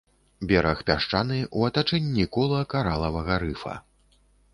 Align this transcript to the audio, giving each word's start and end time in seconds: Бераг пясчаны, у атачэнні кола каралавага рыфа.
Бераг 0.51 0.79
пясчаны, 0.87 1.37
у 1.59 1.67
атачэнні 1.67 2.25
кола 2.37 2.61
каралавага 2.73 3.37
рыфа. 3.45 3.75